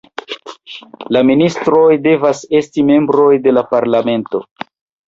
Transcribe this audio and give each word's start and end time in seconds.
La 1.17 1.21
ministroj 1.31 1.85
devas 2.09 2.43
esti 2.63 2.89
membroj 2.91 3.31
de 3.47 3.57
la 3.59 3.67
parlamento. 3.77 4.47